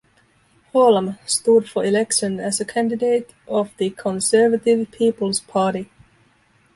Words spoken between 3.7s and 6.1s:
the Conservative People's Party.